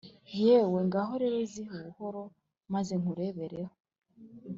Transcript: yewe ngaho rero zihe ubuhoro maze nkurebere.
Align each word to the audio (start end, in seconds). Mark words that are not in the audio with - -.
yewe 0.43 0.79
ngaho 0.87 1.13
rero 1.21 1.37
zihe 1.51 1.71
ubuhoro 1.79 2.21
maze 2.73 2.93
nkurebere. 3.01 3.61